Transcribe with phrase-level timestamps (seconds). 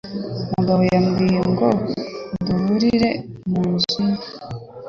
[0.55, 1.67] Mugabo yambwiye ngo
[2.45, 3.09] duhurire
[3.49, 4.15] mu nzu ye.